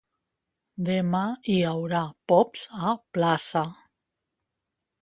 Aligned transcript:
Demà 0.87 1.21
hi 1.55 1.59
haurà 1.73 2.01
pops 2.33 2.65
a 2.93 2.97
plaça. 3.19 3.65